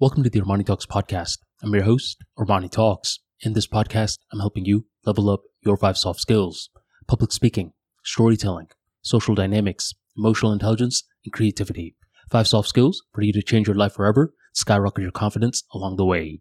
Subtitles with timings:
[0.00, 1.40] Welcome to the Armani Talks podcast.
[1.62, 3.18] I'm your host, Armani Talks.
[3.42, 6.70] In this podcast, I'm helping you level up your five soft skills
[7.06, 8.68] public speaking, storytelling,
[9.02, 11.96] social dynamics, emotional intelligence, and creativity.
[12.30, 16.06] Five soft skills for you to change your life forever, skyrocket your confidence along the
[16.06, 16.40] way.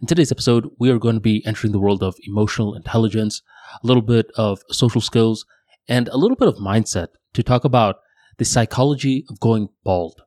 [0.00, 3.42] In today's episode, we are going to be entering the world of emotional intelligence,
[3.82, 5.44] a little bit of social skills,
[5.88, 7.96] and a little bit of mindset to talk about
[8.38, 10.22] the psychology of going bald.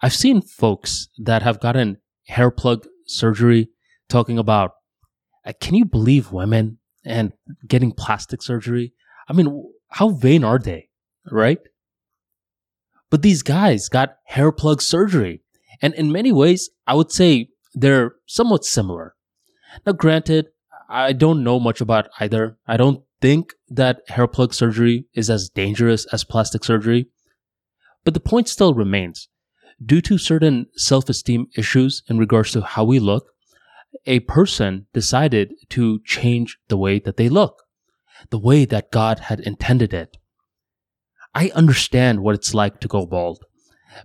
[0.00, 3.68] I've seen folks that have gotten hair plug surgery
[4.08, 4.72] talking about,
[5.46, 7.32] uh, can you believe women and
[7.66, 8.92] getting plastic surgery?
[9.28, 10.88] I mean, how vain are they,
[11.30, 11.58] right?
[13.10, 15.42] But these guys got hair plug surgery.
[15.80, 19.14] And in many ways, I would say they're somewhat similar.
[19.86, 20.46] Now, granted,
[20.88, 22.58] I don't know much about either.
[22.66, 27.06] I don't think that hair plug surgery is as dangerous as plastic surgery.
[28.04, 29.28] But the point still remains
[29.84, 33.30] due to certain self esteem issues in regards to how we look,
[34.06, 37.62] a person decided to change the way that they look,
[38.30, 40.16] the way that God had intended it.
[41.34, 43.44] I understand what it's like to go bald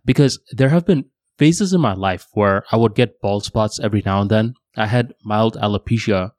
[0.05, 1.05] because there have been
[1.37, 4.53] phases in my life where I would get bald spots every now and then.
[4.75, 6.31] I had mild alopecia.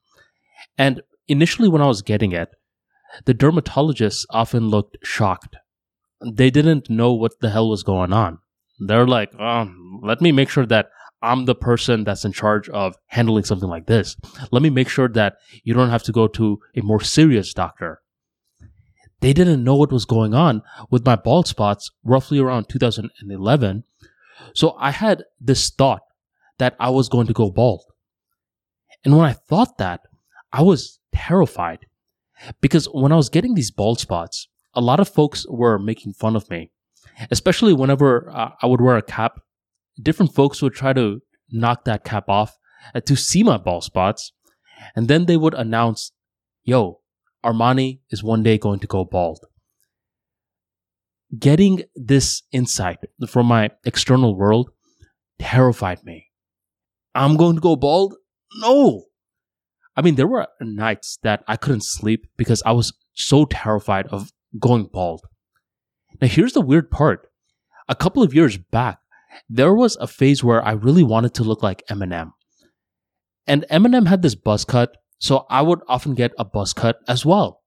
[0.76, 2.50] And initially, when I was getting it,
[3.24, 5.56] the dermatologists often looked shocked.
[6.24, 8.38] They didn't know what the hell was going on.
[8.80, 10.90] They're like, um, let me make sure that
[11.22, 14.16] I'm the person that's in charge of handling something like this.
[14.50, 18.00] Let me make sure that you don't have to go to a more serious doctor.
[19.20, 23.84] They didn't know what was going on with my bald spots roughly around 2011.
[24.54, 26.00] So I had this thought
[26.58, 27.84] that I was going to go bald.
[29.04, 30.00] And when I thought that,
[30.52, 31.86] I was terrified
[32.62, 36.34] because when I was getting these bald spots, a lot of folks were making fun
[36.34, 36.70] of me
[37.30, 39.40] especially whenever uh, I would wear a cap,
[40.00, 42.56] different folks would try to knock that cap off
[42.94, 44.32] uh, to see my bald spots.
[44.96, 46.12] And then they would announce,
[46.64, 47.00] yo,
[47.44, 49.40] Armani is one day going to go bald.
[51.38, 52.98] Getting this insight
[53.28, 54.70] from my external world
[55.38, 56.26] terrified me.
[57.14, 58.14] I'm going to go bald?
[58.56, 59.04] No.
[59.96, 64.30] I mean, there were nights that I couldn't sleep because I was so terrified of
[64.58, 65.22] going bald.
[66.20, 67.28] Now, here's the weird part.
[67.88, 68.98] A couple of years back,
[69.48, 72.32] there was a phase where I really wanted to look like Eminem.
[73.46, 77.24] And Eminem had this buzz cut, so I would often get a buzz cut as
[77.24, 77.62] well.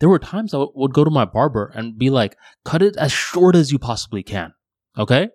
[0.00, 3.12] There were times I would go to my barber and be like, cut it as
[3.12, 4.52] short as you possibly can.
[4.98, 5.28] Okay?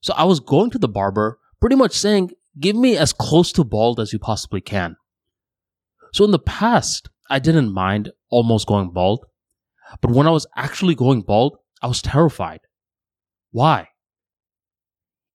[0.00, 3.64] So I was going to the barber, pretty much saying, give me as close to
[3.64, 4.96] bald as you possibly can.
[6.12, 9.24] So in the past, I didn't mind almost going bald.
[10.00, 12.60] But when I was actually going bald, I was terrified.
[13.50, 13.88] Why?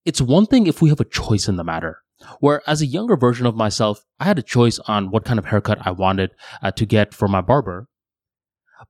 [0.06, 2.00] It's one thing if we have a choice in the matter.
[2.40, 5.46] Where as a younger version of myself, I had a choice on what kind of
[5.46, 7.88] haircut I wanted uh, to get for my barber.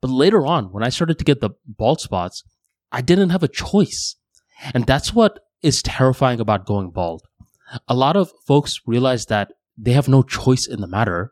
[0.02, 2.44] But later on, when I started to get the bald spots,
[2.92, 4.16] I didn't have a choice.
[4.74, 7.24] And that's what is terrifying about going bald.
[7.88, 11.32] A lot of folks realize that they have no choice in the matter,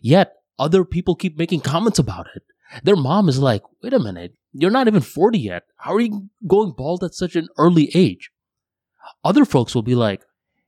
[0.00, 2.42] yet other people keep making comments about it.
[2.82, 5.64] Their mom is like, wait a minute, you're not even 40 yet.
[5.76, 8.30] How are you going bald at such an early age?
[9.24, 10.22] Other folks will be like,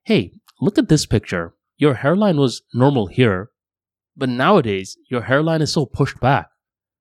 [0.05, 1.55] hey, look at this picture.
[1.77, 3.51] Your hairline was normal here,
[4.17, 6.49] but nowadays your hairline is so pushed back.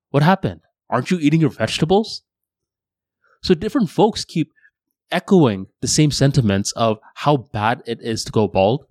[0.10, 0.62] What happened?
[0.90, 2.24] Aren't you eating your vegetables?
[3.44, 4.52] So different folks keep
[5.12, 8.86] echoing the same sentiments of how bad it is to go bald.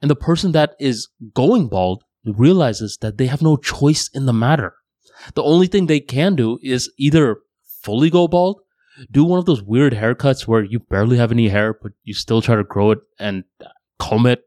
[0.00, 4.32] And the person that is going bald realizes that they have no choice in the
[4.32, 4.74] matter.
[5.34, 7.38] The only thing they can do is either
[7.82, 8.60] fully go bald,
[9.10, 12.42] do one of those weird haircuts where you barely have any hair, but you still
[12.42, 13.44] try to grow it and
[13.98, 14.44] comb it,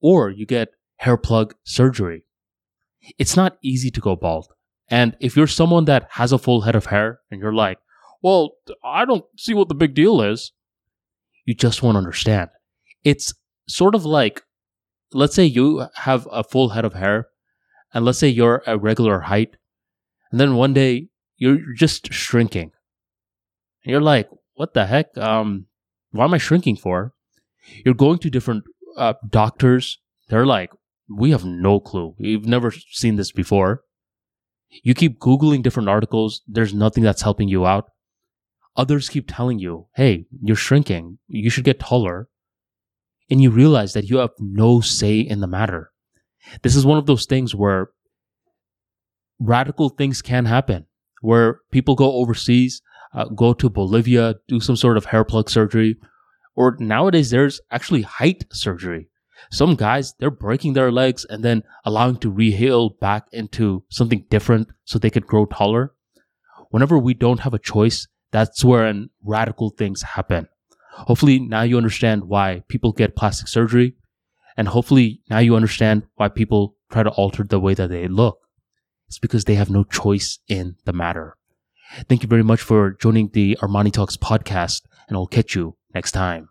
[0.00, 2.24] or you get hair plug surgery.
[3.18, 4.48] It's not easy to go bald.
[4.88, 7.78] And if you're someone that has a full head of hair and you're like,
[8.22, 10.52] well, I don't see what the big deal is,
[11.44, 12.50] you just won't understand.
[13.02, 13.34] It's
[13.68, 14.42] sort of like,
[15.12, 17.28] let's say you have a full head of hair
[17.94, 19.56] and let's say you're a regular height,
[20.30, 22.72] and then one day you're just shrinking.
[23.84, 25.16] And you're like, what the heck?
[25.16, 25.66] Um,
[26.10, 27.12] what am I shrinking for?
[27.84, 28.64] You're going to different
[28.96, 29.98] uh, doctors.
[30.28, 30.70] They're like,
[31.08, 32.14] we have no clue.
[32.18, 33.82] We've never seen this before.
[34.82, 36.42] You keep Googling different articles.
[36.46, 37.90] There's nothing that's helping you out.
[38.76, 41.18] Others keep telling you, hey, you're shrinking.
[41.28, 42.28] You should get taller.
[43.30, 45.92] And you realize that you have no say in the matter.
[46.62, 47.90] This is one of those things where
[49.38, 50.86] radical things can happen,
[51.20, 52.82] where people go overseas,
[53.14, 55.96] uh, go to Bolivia, do some sort of hair plug surgery,
[56.56, 59.08] Or nowadays, there's actually height surgery.
[59.50, 64.68] Some guys, they're breaking their legs and then allowing to reheal back into something different
[64.84, 65.92] so they could grow taller.
[66.70, 68.92] Whenever we don't have a choice, that's where
[69.24, 70.48] radical things happen.
[70.92, 73.96] Hopefully now you understand why people get plastic surgery.
[74.56, 78.38] And hopefully now you understand why people try to alter the way that they look.
[79.08, 81.36] It's because they have no choice in the matter.
[82.08, 86.12] Thank you very much for joining the Armani Talks podcast, and I'll catch you next
[86.12, 86.48] time.